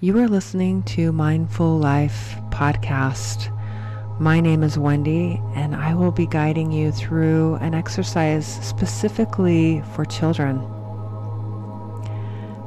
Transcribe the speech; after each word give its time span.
You 0.00 0.18
are 0.18 0.28
listening 0.28 0.82
to 0.82 1.12
Mindful 1.12 1.78
Life 1.78 2.34
podcast. 2.50 3.48
My 4.18 4.40
name 4.40 4.64
is 4.64 4.76
Wendy, 4.76 5.40
and 5.54 5.74
I 5.74 5.94
will 5.94 6.10
be 6.10 6.26
guiding 6.26 6.72
you 6.72 6.90
through 6.90 7.54
an 7.56 7.74
exercise 7.74 8.44
specifically 8.44 9.82
for 9.94 10.04
children. 10.04 10.58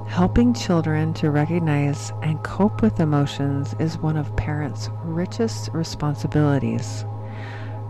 Helping 0.07 0.53
children 0.53 1.13
to 1.15 1.29
recognize 1.29 2.13
and 2.23 2.41
cope 2.43 2.81
with 2.81 3.01
emotions 3.01 3.75
is 3.77 3.97
one 3.97 4.15
of 4.15 4.35
parents' 4.37 4.89
richest 5.03 5.69
responsibilities. 5.73 7.03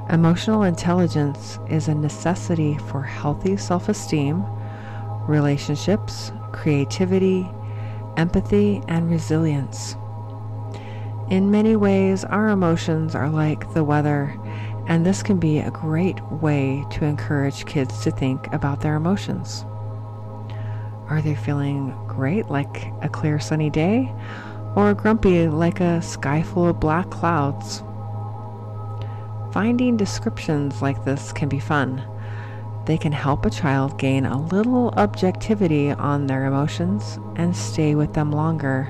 Emotional 0.09 0.63
intelligence 0.63 1.59
is 1.69 1.87
a 1.87 1.95
necessity 1.95 2.75
for 2.89 3.03
healthy 3.03 3.55
self 3.55 3.87
esteem, 3.87 4.43
relationships, 5.27 6.31
creativity, 6.53 7.47
empathy, 8.17 8.81
and 8.87 9.09
resilience. 9.09 9.95
In 11.29 11.51
many 11.51 11.75
ways, 11.75 12.25
our 12.25 12.49
emotions 12.49 13.15
are 13.15 13.29
like 13.29 13.73
the 13.73 13.83
weather, 13.83 14.37
and 14.87 15.05
this 15.05 15.21
can 15.21 15.37
be 15.37 15.59
a 15.59 15.71
great 15.71 16.21
way 16.31 16.85
to 16.91 17.05
encourage 17.05 17.65
kids 17.65 18.01
to 18.03 18.11
think 18.11 18.51
about 18.53 18.81
their 18.81 18.95
emotions. 18.95 19.65
Are 21.09 21.21
they 21.21 21.35
feeling 21.35 21.95
great, 22.07 22.47
like 22.49 22.91
a 23.01 23.09
clear 23.09 23.39
sunny 23.39 23.69
day, 23.69 24.11
or 24.75 24.93
grumpy, 24.93 25.47
like 25.47 25.79
a 25.79 26.01
sky 26.01 26.41
full 26.43 26.67
of 26.67 26.79
black 26.79 27.09
clouds? 27.09 27.83
Finding 29.53 29.97
descriptions 29.97 30.81
like 30.81 31.03
this 31.05 31.31
can 31.31 31.49
be 31.49 31.59
fun. 31.59 32.03
They 32.87 32.97
can 32.97 33.11
help 33.11 33.45
a 33.45 33.49
child 33.49 33.99
gain 33.99 34.25
a 34.25 34.41
little 34.41 34.93
objectivity 34.95 35.91
on 35.91 36.27
their 36.27 36.45
emotions 36.45 37.19
and 37.35 37.53
stay 37.53 37.95
with 37.95 38.13
them 38.13 38.31
longer, 38.31 38.89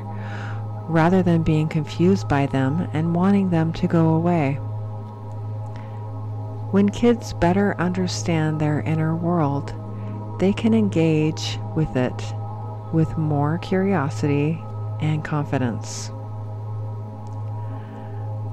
rather 0.88 1.24
than 1.24 1.42
being 1.42 1.68
confused 1.68 2.30
by 2.30 2.46
them 2.46 2.88
and 2.94 3.16
wanting 3.16 3.50
them 3.50 3.74
to 3.74 3.88
go 3.88 4.10
away. 4.10 4.60
When 6.70 6.90
kids 6.90 7.34
better 7.34 7.76
understand 7.80 8.62
their 8.62 8.82
inner 8.82 9.16
world, 9.16 9.74
they 10.40 10.54
can 10.54 10.76
engage 10.76 11.58
with 11.76 11.96
it 11.96 12.34
with 12.94 13.18
more 13.18 13.58
curiosity 13.58 14.64
and 15.00 15.26
confidence. 15.26 16.12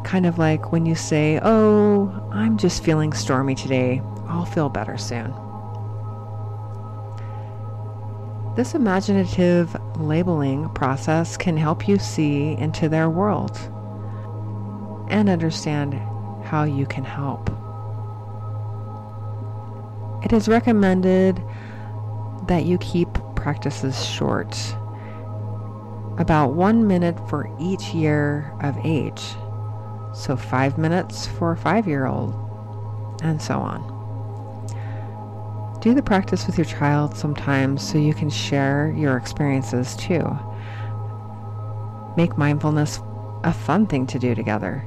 Kind 0.04 0.24
of 0.24 0.38
like 0.38 0.72
when 0.72 0.86
you 0.86 0.94
say, 0.94 1.38
Oh, 1.42 2.30
I'm 2.32 2.56
just 2.56 2.82
feeling 2.82 3.12
stormy 3.12 3.54
today. 3.54 4.00
I'll 4.28 4.44
feel 4.44 4.68
better 4.68 4.96
soon. 4.96 5.32
This 8.56 8.74
imaginative 8.74 9.76
labeling 9.98 10.68
process 10.70 11.36
can 11.36 11.56
help 11.56 11.88
you 11.88 11.98
see 11.98 12.52
into 12.52 12.88
their 12.88 13.10
world 13.10 13.56
and 15.10 15.28
understand 15.28 15.94
how 16.44 16.62
you 16.62 16.86
can 16.86 17.04
help. 17.04 17.50
It 20.24 20.32
is 20.32 20.48
recommended 20.48 21.42
that 22.46 22.64
you 22.64 22.78
keep 22.78 23.08
practices 23.34 24.06
short, 24.06 24.56
about 26.18 26.54
one 26.54 26.86
minute 26.86 27.18
for 27.28 27.50
each 27.60 27.92
year 27.92 28.52
of 28.62 28.76
age. 28.84 29.22
So, 30.14 30.36
five 30.36 30.78
minutes 30.78 31.26
for 31.26 31.52
a 31.52 31.56
five 31.56 31.88
year 31.88 32.06
old, 32.06 32.34
and 33.22 33.42
so 33.42 33.58
on. 33.58 33.93
Do 35.84 35.92
the 35.92 36.02
practice 36.02 36.46
with 36.46 36.56
your 36.56 36.64
child 36.64 37.14
sometimes 37.14 37.86
so 37.86 37.98
you 37.98 38.14
can 38.14 38.30
share 38.30 38.94
your 38.96 39.18
experiences 39.18 39.94
too. 39.96 40.24
Make 42.16 42.38
mindfulness 42.38 43.00
a 43.42 43.52
fun 43.52 43.86
thing 43.86 44.06
to 44.06 44.18
do 44.18 44.34
together. 44.34 44.82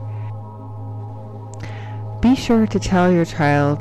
Be 2.19 2.35
sure 2.35 2.65
to 2.65 2.79
tell 2.79 3.11
your 3.11 3.25
child 3.25 3.79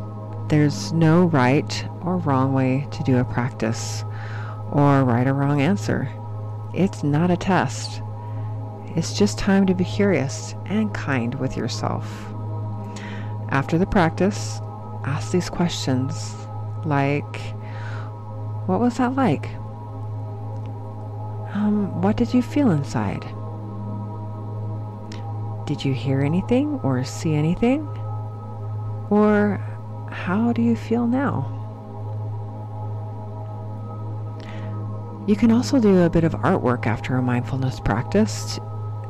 there's 0.50 0.92
no 0.92 1.24
right 1.24 1.88
or 2.02 2.18
wrong 2.18 2.52
way 2.52 2.86
to 2.90 3.02
do 3.02 3.16
a 3.16 3.24
practice 3.24 4.04
or 4.70 5.02
right 5.02 5.26
or 5.26 5.32
wrong 5.32 5.62
answer. 5.62 6.10
It's 6.74 7.02
not 7.02 7.30
a 7.30 7.36
test. 7.38 8.02
It's 8.94 9.16
just 9.18 9.38
time 9.38 9.64
to 9.68 9.74
be 9.74 9.84
curious 9.84 10.54
and 10.66 10.92
kind 10.92 11.34
with 11.36 11.56
yourself. 11.56 12.26
After 13.48 13.78
the 13.78 13.86
practice, 13.86 14.60
ask 15.06 15.32
these 15.32 15.48
questions 15.48 16.45
like, 16.86 17.40
What 18.66 18.80
was 18.80 18.98
that 18.98 19.14
like? 19.14 19.48
Um, 21.54 22.02
what 22.02 22.16
did 22.16 22.34
you 22.34 22.42
feel 22.42 22.70
inside? 22.70 23.24
Did 25.66 25.84
you 25.84 25.94
hear 25.94 26.20
anything 26.20 26.78
or 26.82 27.02
see 27.02 27.34
anything? 27.34 27.86
Or 29.10 29.60
how 30.10 30.52
do 30.52 30.62
you 30.62 30.76
feel 30.76 31.06
now? 31.06 31.52
You 35.26 35.34
can 35.34 35.50
also 35.50 35.80
do 35.80 36.02
a 36.02 36.10
bit 36.10 36.24
of 36.24 36.32
artwork 36.32 36.86
after 36.86 37.16
a 37.16 37.22
mindfulness 37.22 37.80
practice, 37.80 38.58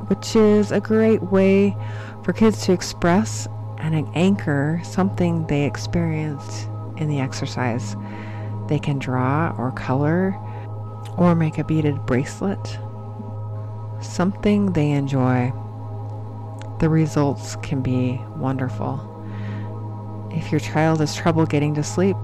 which 0.06 0.34
is 0.36 0.72
a 0.72 0.80
great 0.80 1.22
way 1.24 1.76
for 2.22 2.32
kids 2.32 2.64
to 2.66 2.72
express 2.72 3.48
and 3.78 4.08
anchor 4.14 4.80
something 4.82 5.46
they 5.46 5.64
experienced 5.64 6.70
in 6.96 7.08
the 7.08 7.20
exercise. 7.20 7.96
They 8.68 8.78
can 8.78 8.98
draw 8.98 9.54
or 9.58 9.72
color 9.72 10.36
or 11.16 11.34
make 11.34 11.58
a 11.58 11.64
beaded 11.64 12.04
bracelet, 12.06 12.78
something 14.00 14.72
they 14.72 14.90
enjoy. 14.90 15.52
The 16.80 16.88
results 16.88 17.56
can 17.56 17.80
be 17.80 18.20
wonderful. 18.36 19.12
If 20.32 20.50
your 20.50 20.60
child 20.60 21.00
has 21.00 21.14
trouble 21.14 21.46
getting 21.46 21.74
to 21.74 21.82
sleep, 21.82 22.18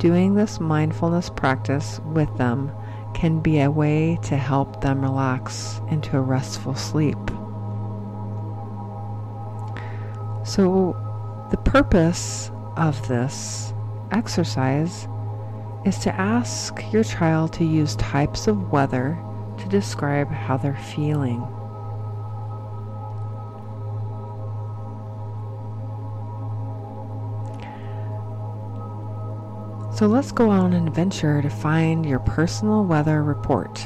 Doing 0.00 0.34
this 0.34 0.58
mindfulness 0.58 1.28
practice 1.28 2.00
with 2.14 2.34
them 2.38 2.72
can 3.12 3.40
be 3.40 3.60
a 3.60 3.70
way 3.70 4.18
to 4.22 4.34
help 4.34 4.80
them 4.80 5.02
relax 5.02 5.78
into 5.90 6.16
a 6.16 6.22
restful 6.22 6.74
sleep. 6.74 7.18
So, 10.42 10.96
the 11.50 11.58
purpose 11.58 12.50
of 12.80 13.06
this 13.08 13.74
exercise 14.10 15.06
is 15.84 15.98
to 15.98 16.14
ask 16.14 16.82
your 16.92 17.04
child 17.04 17.52
to 17.52 17.64
use 17.64 17.94
types 17.96 18.46
of 18.46 18.72
weather 18.72 19.18
to 19.58 19.68
describe 19.68 20.30
how 20.30 20.56
they're 20.56 20.74
feeling. 20.74 21.46
So 29.94 30.06
let's 30.06 30.32
go 30.32 30.48
on 30.48 30.72
an 30.72 30.88
adventure 30.88 31.42
to 31.42 31.50
find 31.50 32.06
your 32.06 32.20
personal 32.20 32.86
weather 32.86 33.22
report. 33.22 33.78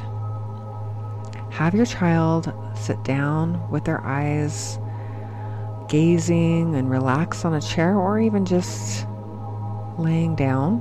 Have 1.50 1.75
your 1.75 1.87
child 1.87 2.53
sit 2.76 3.03
down 3.03 3.69
with 3.71 3.84
their 3.84 4.00
eyes 4.06 4.78
gazing 5.94 6.75
and 6.75 6.91
relax 6.91 7.44
on 7.44 7.55
a 7.55 7.60
chair 7.60 7.97
or 7.97 8.19
even 8.19 8.44
just 8.44 9.06
laying 9.97 10.34
down. 10.34 10.81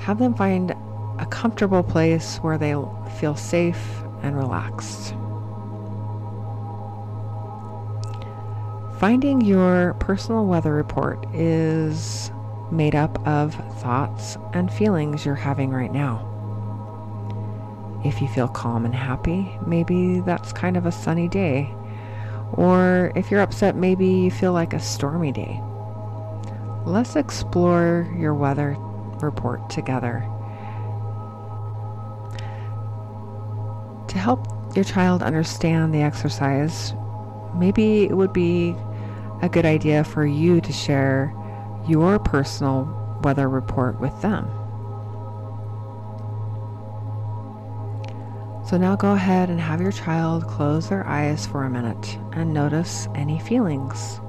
Have 0.00 0.18
them 0.18 0.34
find 0.34 0.72
a 1.18 1.24
comfortable 1.30 1.82
place 1.82 2.36
where 2.42 2.58
they 2.58 2.74
feel 3.18 3.36
safe 3.36 4.02
and 4.22 4.36
relaxed. 4.36 5.14
Finding 8.98 9.40
your 9.40 9.94
personal 9.94 10.44
weather 10.44 10.74
report 10.74 11.24
is 11.34 12.30
made 12.70 12.94
up 12.94 13.26
of 13.26 13.54
thoughts 13.80 14.36
and 14.52 14.70
feelings 14.70 15.24
you're 15.24 15.34
having 15.36 15.70
right 15.70 15.90
now. 15.90 16.29
If 18.04 18.22
you 18.22 18.28
feel 18.28 18.48
calm 18.48 18.84
and 18.84 18.94
happy, 18.94 19.58
maybe 19.66 20.20
that's 20.20 20.52
kind 20.52 20.76
of 20.76 20.86
a 20.86 20.92
sunny 20.92 21.28
day. 21.28 21.74
Or 22.52 23.12
if 23.14 23.30
you're 23.30 23.40
upset, 23.40 23.76
maybe 23.76 24.06
you 24.06 24.30
feel 24.30 24.52
like 24.52 24.72
a 24.72 24.80
stormy 24.80 25.32
day. 25.32 25.60
Let's 26.86 27.14
explore 27.14 28.10
your 28.18 28.34
weather 28.34 28.76
report 29.20 29.68
together. 29.68 30.24
To 34.08 34.18
help 34.18 34.46
your 34.74 34.84
child 34.84 35.22
understand 35.22 35.94
the 35.94 36.02
exercise, 36.02 36.94
maybe 37.54 38.04
it 38.04 38.16
would 38.16 38.32
be 38.32 38.74
a 39.42 39.48
good 39.48 39.66
idea 39.66 40.04
for 40.04 40.24
you 40.24 40.60
to 40.62 40.72
share 40.72 41.34
your 41.86 42.18
personal 42.18 43.20
weather 43.22 43.48
report 43.48 44.00
with 44.00 44.20
them. 44.22 44.50
So 48.70 48.78
now 48.78 48.94
go 48.94 49.14
ahead 49.14 49.50
and 49.50 49.60
have 49.60 49.80
your 49.80 49.90
child 49.90 50.46
close 50.46 50.90
their 50.90 51.04
eyes 51.04 51.44
for 51.44 51.64
a 51.64 51.68
minute 51.70 52.16
and 52.34 52.54
notice 52.54 53.08
any 53.16 53.40
feelings. 53.40 54.20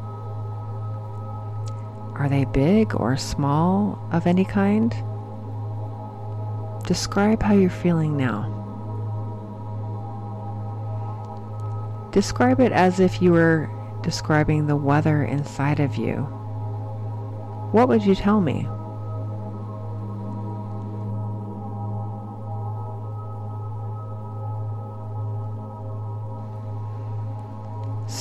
Are 2.16 2.28
they 2.28 2.46
big 2.46 2.96
or 2.96 3.18
small 3.18 4.04
of 4.12 4.26
any 4.26 4.44
kind? 4.44 4.96
describe 6.86 7.44
how 7.44 7.54
you're 7.54 7.70
feeling 7.70 8.18
now. 8.18 8.48
Describe 12.12 12.60
it 12.60 12.72
as 12.72 13.00
if 13.00 13.22
you 13.22 13.32
were 13.32 13.70
describing 14.02 14.66
the 14.66 14.76
weather 14.76 15.24
inside 15.24 15.80
of 15.80 15.96
you. 15.96 16.16
What 17.72 17.88
would 17.88 18.04
you 18.04 18.16
tell 18.16 18.42
me? 18.42 18.68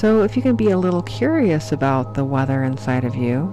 So, 0.01 0.23
if 0.23 0.35
you 0.35 0.41
can 0.41 0.57
be 0.57 0.71
a 0.71 0.79
little 0.79 1.03
curious 1.03 1.73
about 1.73 2.15
the 2.15 2.25
weather 2.25 2.65
inside 2.65 3.05
of 3.05 3.15
you, 3.15 3.53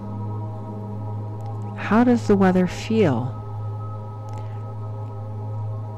how 1.75 2.05
does 2.05 2.25
the 2.25 2.37
weather 2.37 2.67
feel? 2.67 3.33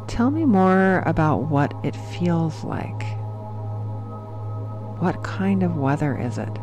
Tell 0.08 0.32
me 0.32 0.46
more 0.46 1.04
about 1.06 1.44
what 1.52 1.72
it 1.84 1.96
feels 1.96 2.64
like. 2.64 3.04
What 4.98 5.24
kind 5.24 5.62
of 5.62 5.78
weather 5.78 6.18
is 6.18 6.40
it? 6.40 6.58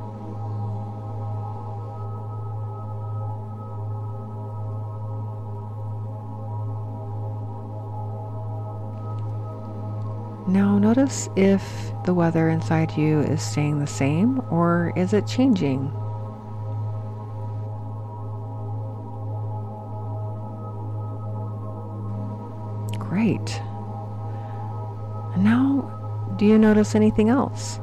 Notice 10.87 11.29
if 11.35 11.93
the 12.05 12.15
weather 12.15 12.49
inside 12.49 12.97
you 12.97 13.19
is 13.23 13.43
staying 13.43 13.81
the 13.81 13.87
same 13.89 14.41
or 14.53 14.93
is 14.95 15.13
it 15.13 15.27
changing? 15.27 15.91
Great. 23.01 23.61
now, 25.39 25.91
do 26.37 26.47
you 26.47 26.57
notice 26.57 26.95
anything 26.95 27.31
else? 27.31 27.81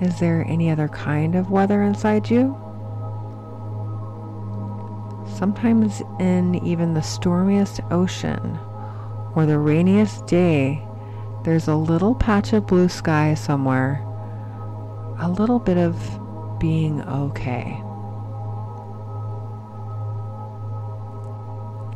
Is 0.00 0.18
there 0.20 0.46
any 0.48 0.70
other 0.70 0.88
kind 0.88 1.34
of 1.34 1.50
weather 1.50 1.82
inside 1.82 2.30
you? 2.30 2.56
Sometimes, 5.36 6.00
in 6.18 6.54
even 6.64 6.94
the 6.94 7.02
stormiest 7.02 7.80
ocean 7.90 8.58
or 9.34 9.44
the 9.44 9.58
rainiest 9.58 10.26
day, 10.26 10.87
there's 11.48 11.66
a 11.66 11.74
little 11.74 12.14
patch 12.14 12.52
of 12.52 12.66
blue 12.66 12.90
sky 12.90 13.32
somewhere, 13.32 14.04
a 15.18 15.30
little 15.30 15.58
bit 15.58 15.78
of 15.78 15.96
being 16.58 17.00
okay. 17.04 17.70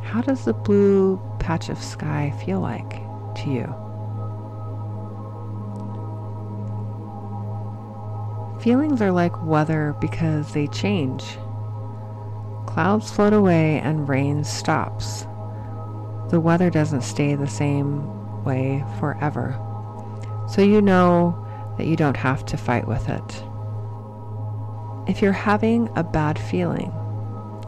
How 0.06 0.22
does 0.22 0.46
the 0.46 0.54
blue 0.54 1.20
patch 1.38 1.68
of 1.68 1.82
sky 1.82 2.32
feel 2.42 2.60
like 2.60 2.92
to 3.42 3.50
you? 3.50 3.66
Feelings 8.62 9.02
are 9.02 9.12
like 9.12 9.44
weather 9.44 9.94
because 10.00 10.54
they 10.54 10.66
change. 10.68 11.24
Clouds 12.64 13.12
float 13.12 13.34
away 13.34 13.80
and 13.80 14.08
rain 14.08 14.44
stops. 14.44 15.26
The 16.30 16.40
weather 16.40 16.70
doesn't 16.70 17.02
stay 17.02 17.34
the 17.34 17.46
same 17.46 18.21
way 18.44 18.84
forever. 18.98 19.58
So 20.48 20.62
you 20.62 20.82
know 20.82 21.38
that 21.78 21.86
you 21.86 21.96
don't 21.96 22.16
have 22.16 22.44
to 22.46 22.56
fight 22.56 22.86
with 22.86 23.08
it. 23.08 23.44
If 25.08 25.22
you're 25.22 25.32
having 25.32 25.88
a 25.96 26.04
bad 26.04 26.38
feeling, 26.38 26.92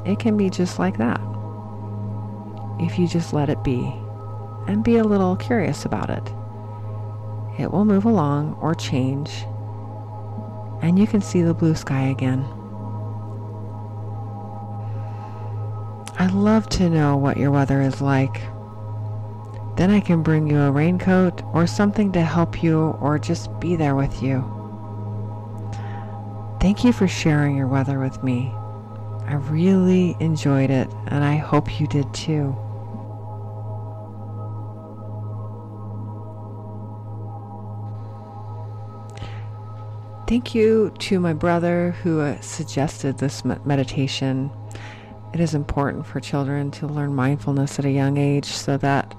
it 0.07 0.19
can 0.19 0.37
be 0.37 0.51
just 0.51 0.79
like 0.79 0.99
that. 0.99 1.21
If 2.81 2.99
you 2.99 3.09
just 3.09 3.33
let 3.33 3.49
it 3.49 3.63
be 3.65 3.93
and 4.67 4.85
be 4.85 4.97
a 4.97 5.05
little 5.05 5.37
curious 5.37 5.85
about 5.85 6.11
it, 6.11 6.33
it 7.61 7.71
will 7.71 7.85
move 7.85 8.05
along 8.05 8.59
or 8.61 8.75
change 8.75 9.45
and 10.85 10.99
you 10.99 11.07
can 11.07 11.23
see 11.23 11.41
the 11.41 11.55
blue 11.55 11.75
sky 11.75 12.09
again. 12.09 12.45
I 16.19 16.27
love 16.31 16.69
to 16.71 16.91
know 16.91 17.17
what 17.17 17.39
your 17.39 17.51
weather 17.51 17.81
is 17.81 18.03
like. 18.03 18.43
Then 19.77 19.91
I 19.91 20.01
can 20.01 20.23
bring 20.23 20.47
you 20.49 20.61
a 20.61 20.71
raincoat 20.71 21.43
or 21.53 21.67
something 21.67 22.13
to 22.13 22.23
help 22.23 22.63
you 22.63 22.97
or 23.01 23.19
just 23.19 23.59
be 23.59 23.75
there 23.75 23.97
with 23.97 24.23
you. 24.23 24.45
Thank 26.61 26.85
you 26.85 26.93
for 26.93 27.09
sharing 27.09 27.57
your 27.57 27.67
weather 27.67 27.99
with 27.99 28.23
me. 28.23 28.53
I 29.27 29.35
really 29.35 30.17
enjoyed 30.21 30.71
it 30.71 30.89
and 31.09 31.25
I 31.25 31.37
hope 31.37 31.81
you 31.81 31.87
did 31.87 32.13
too. 32.15 32.57
Thank 40.27 40.55
you 40.55 40.91
to 41.01 41.21
my 41.21 41.35
brother 41.35 41.91
who 42.03 42.21
uh, 42.21 42.41
suggested 42.41 43.19
this 43.19 43.45
meditation. 43.45 44.51
It 45.35 45.41
is 45.41 45.55
important 45.55 46.07
for 46.07 46.21
children 46.21 46.71
to 46.73 46.87
learn 46.87 47.15
mindfulness 47.15 47.79
at 47.79 47.85
a 47.85 47.91
young 47.91 48.17
age 48.17 48.47
so 48.47 48.77
that 48.79 49.15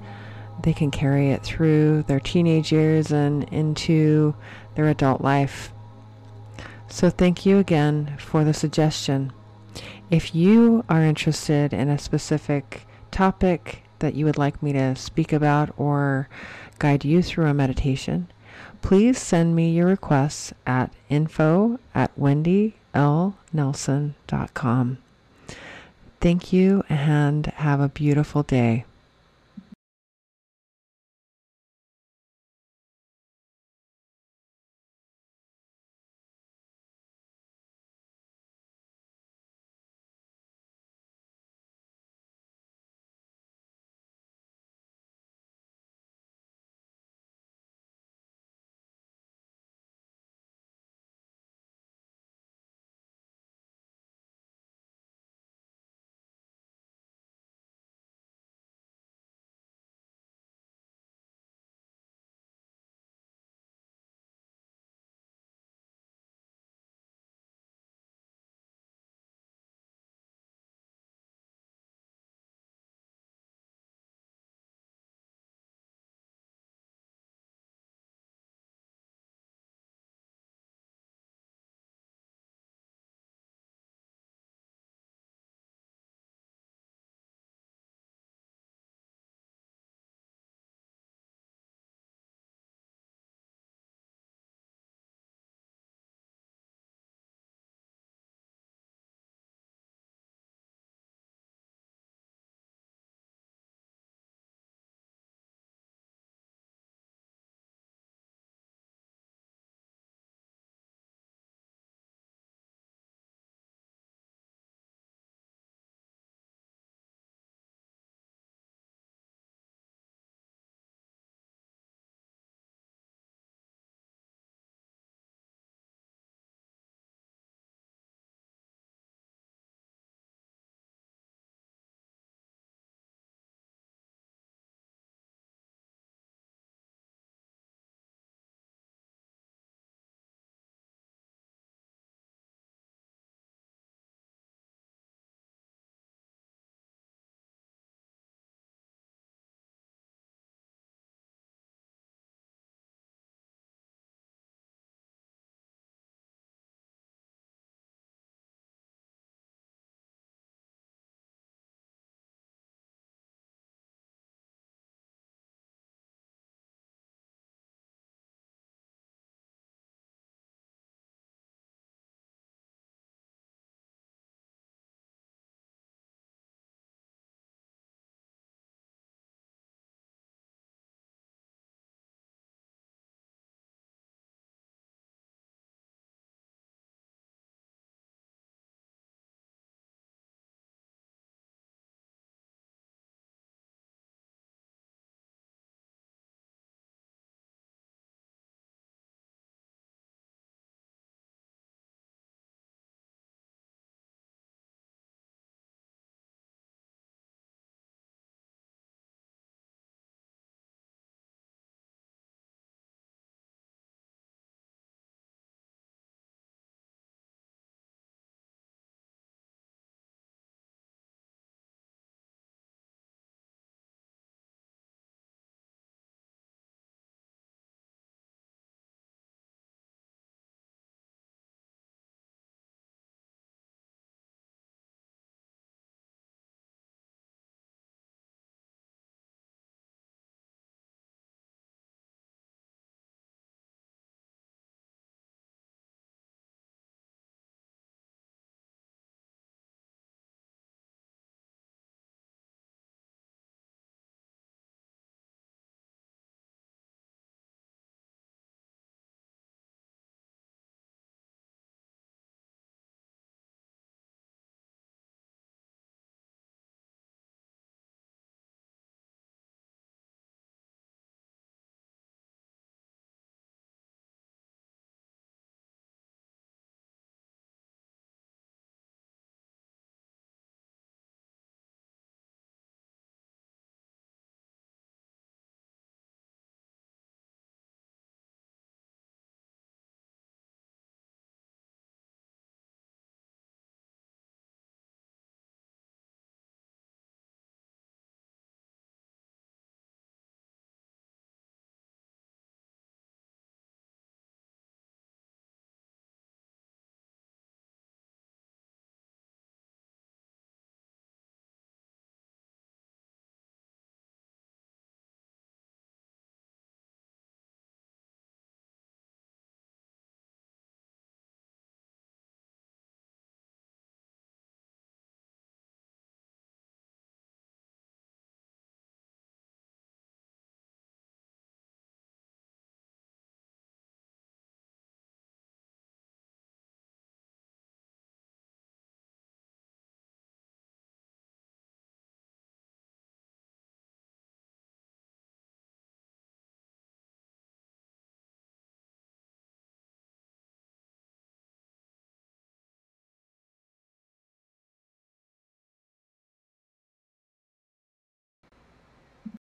they 0.66 0.74
can 0.74 0.90
carry 0.90 1.30
it 1.30 1.44
through 1.44 2.02
their 2.04 2.20
teenage 2.20 2.72
years 2.72 3.12
and 3.12 3.44
into 3.50 4.34
their 4.74 4.88
adult 4.88 5.22
life. 5.22 5.72
So, 6.90 7.12
thank 7.12 7.46
you 7.46 7.60
again 7.60 8.16
for 8.18 8.44
the 8.44 8.54
suggestion. 8.54 9.32
If 10.10 10.34
you 10.34 10.84
are 10.90 11.04
interested 11.04 11.72
in 11.72 11.90
a 11.90 12.00
specific 12.00 12.88
topic 13.12 13.84
that 14.00 14.16
you 14.16 14.26
would 14.26 14.40
like 14.40 14.64
me 14.64 14.74
to 14.74 14.96
speak 14.96 15.32
about 15.32 15.72
or 15.78 16.28
guide 16.80 17.06
you 17.06 17.22
through 17.22 17.46
a 17.46 17.54
meditation, 17.54 18.28
please 18.82 19.20
send 19.20 19.56
me 19.56 19.70
your 19.70 19.86
requests 19.88 20.52
at 20.66 20.92
info 21.10 21.80
at 21.94 22.18
wendylnelson.com. 22.20 24.98
Thank 26.22 26.54
you 26.54 26.84
and 26.90 27.46
have 27.46 27.80
a 27.80 27.90
beautiful 27.90 28.42
day. 28.42 28.86